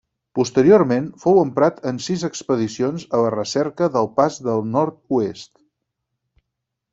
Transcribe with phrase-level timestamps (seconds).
[0.37, 5.51] Posteriorment fou emprat en sis expedicions a la recerca del pas del Nord-oest.